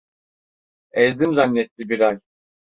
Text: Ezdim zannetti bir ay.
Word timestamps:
Ezdim 0.91 1.33
zannetti 1.33 1.89
bir 1.89 1.99
ay. 2.09 2.19